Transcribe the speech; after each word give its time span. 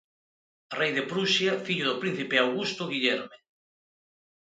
Rei 0.79 0.91
de 0.95 1.03
Prusia, 1.11 1.53
fillo 1.65 1.85
do 1.87 1.99
príncipe 2.03 2.35
Augusto 2.43 2.81
Guillerme. 2.91 3.37